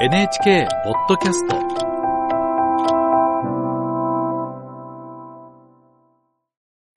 [0.00, 1.56] NHK ポッドキャスト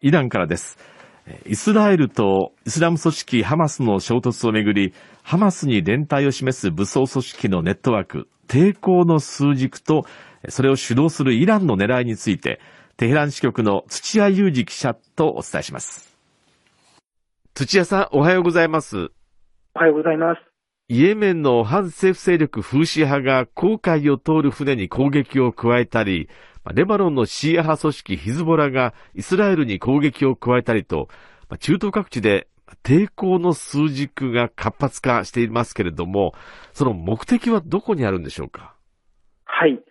[0.01, 0.77] イランからです。
[1.47, 4.93] イスラエルとイスラム組織ハマスの衝突をめぐり、
[5.23, 10.03] ハマスに連帯を示す武装組織のネットワーク、抵抗の数軸と、
[10.49, 12.59] それを主導するイランの狙いについて、
[12.97, 16.15] テヘラン支局の土屋裕二記者とお伝えします。
[17.55, 19.09] 土屋さん、おはようございます。
[19.73, 20.50] おはようございます。
[20.93, 26.27] イエメンの反政府勢力フーシ派が航海を通る船に攻撃を加えたり、
[26.73, 31.07] レバノンのシーア派組織ヒズボラがイスラエルに攻撃を加えたりと、
[31.59, 32.49] 中東各地で
[32.83, 36.33] 抵抗の数軸が活発化していますけれども、
[36.73, 38.75] その目的はどこにあるんでしょうか？
[39.45, 39.81] はい。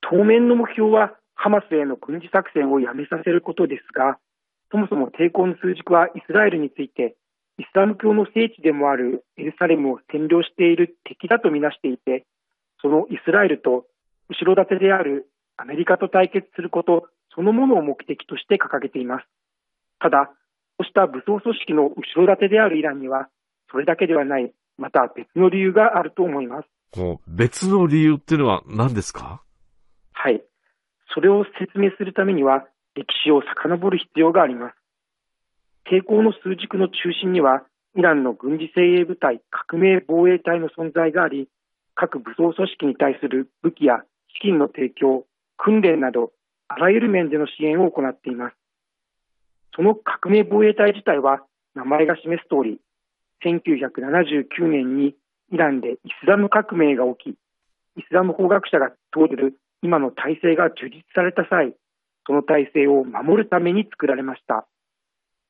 [0.00, 4.16] 当面の目標はハマスへの軍事作戦をやめさせることですが、
[4.72, 7.14] そもそも抵抗の数軸はイスラエルについて、
[7.60, 12.24] イスラム教の聖地でもあるエルサレムを占領している敵だとみなしていて、
[12.80, 13.84] そのイスラエルと
[14.30, 19.26] 後ろ盾であるアメリカと対決することそのものを目的として掲げています。
[19.98, 20.30] ただ、
[20.78, 23.28] こうした武装組織の後ろ盾であるイランには、
[23.70, 26.68] それだけではない、また別の理由があると思います。
[27.28, 29.42] 別の理由っていうのは何ですか？
[30.14, 30.42] はい。
[31.12, 32.64] それを説明するためには、
[32.94, 34.79] 歴史を遡る必要があります。
[35.84, 37.64] 抵抗の数軸の中心には、
[37.96, 41.48] イランの軍事精鋭部隊革命防衛隊の存在があり、
[41.94, 45.24] 各武装組織に対する武器や資金の提供、
[45.56, 46.32] 訓練など、
[46.68, 48.56] あらゆる面での支援を行っています。
[49.74, 51.42] その革命防衛隊自体は、
[51.74, 52.80] 名前が示す通り、
[53.44, 55.14] 1979年に
[55.52, 57.36] イランでイスラム革命が起き、
[57.98, 61.74] イスラム法学者が通れる今の体制が樹立された際、
[62.26, 64.66] その体制を守るために作られました。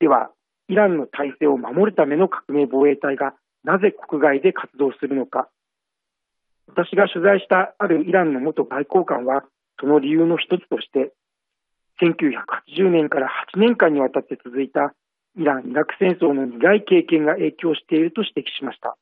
[0.00, 0.30] では、
[0.68, 3.34] イランの体制を守るための革命防衛隊が
[3.64, 5.48] なぜ国外で活動するのか。
[6.68, 9.44] 私が取材したあるイランの元外交官は、
[9.78, 11.12] その理由の一つとして、
[12.00, 14.94] 1980年から8年間にわたって続いた
[15.36, 18.96] イラン・イラク戦争の苦い経験が影響していると指摘しました。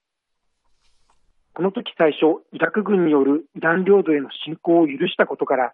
[1.54, 5.72] この時最初、イラク軍によるイラン領土への侵攻を許したことから、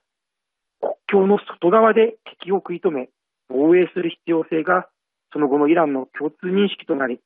[0.81, 3.09] 国境の外側で敵を食い止め、
[3.49, 4.89] 防衛する必要性が、
[5.35, 7.21] その後のイランの共通認識となり、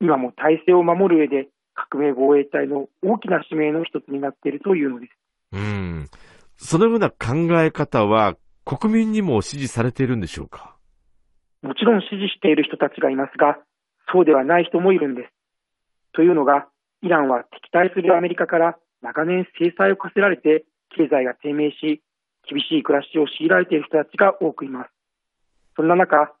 [0.00, 5.12] 今も体制を守る上で革命防衛隊の大きな使命の一つになっているというのです。
[5.52, 6.06] うん。
[6.56, 10.76] そのような考え方は国民にも支持されているんでしょうか？
[11.62, 13.58] もちろん支持している人たちがいますが、
[14.12, 15.32] そうではない人もいるんです。
[16.12, 16.68] というのが、
[17.02, 20.64] イランは敵対するアメリカから長年制裁を課せられて
[20.96, 22.02] 経済が低迷し、
[22.48, 24.90] 厳しい暮らしを強いられている人たちが多くいます。
[25.76, 26.32] そんな中、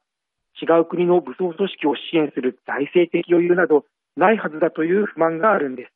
[0.60, 3.84] 違う国の武装組織を支援する財政的余裕など
[4.16, 5.92] ないはずだという不満があるんです。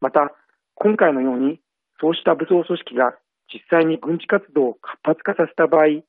[0.00, 0.32] また、
[0.74, 1.60] 今回のように、
[2.00, 3.14] そうした武装組織が
[3.52, 6.02] 実際に軍事活動を活発化させた場合、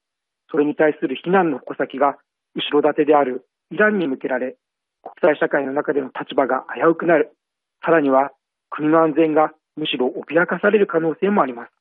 [0.51, 2.17] それに対する非難の矛先が
[2.55, 4.57] 後ろ盾であるイランに向けられ、
[5.03, 7.31] 国際社会の中での立場が危うくなる。
[7.85, 8.31] さらには
[8.69, 11.71] 国の安全がむしろ脅かされる可能性もあります。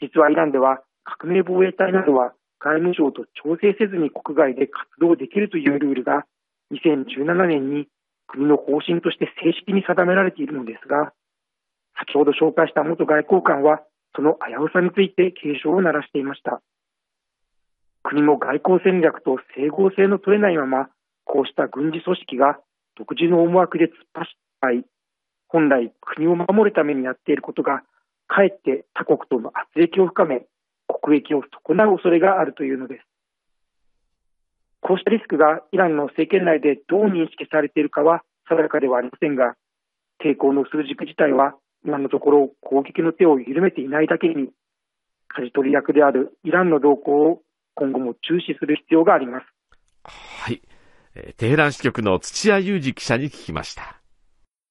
[0.00, 2.34] 実はイランでは革命防衛隊などは
[2.64, 6.24] 外務省と調整せずに国外で活動できるというルールが
[6.72, 7.88] 2017年に
[8.26, 11.12] 国の方針として正式に定められているのですが、
[12.00, 13.82] 先ほど紹介した元外交官は
[14.16, 16.62] その危うさについて警鐘を鳴らしていました。
[18.02, 20.88] 国の外交戦略と整合性の取れないまま、
[21.24, 22.58] こうした軍事組織が
[22.96, 24.82] 独自の思惑で突っ走った場合、
[25.48, 27.82] 本来国を守るためにやっていることが、
[28.26, 30.46] かえって他国との圧力を深め、
[31.04, 33.04] 国益を損なう恐れがあるというのです。
[34.80, 39.54] こうしたリスクがイランの政権内でどう認識されているかは定かではありませんが、
[40.22, 41.54] 抵抗の数軸自体は
[41.84, 44.48] 今のところ攻撃の手を緩めていないだけに、
[45.28, 47.42] 舵取り役であるイランの動向を
[47.74, 49.46] 今後も注視する必要があります。
[50.04, 50.62] はい。
[51.36, 54.03] テヘラン支局の土屋裕二記者に聞きました。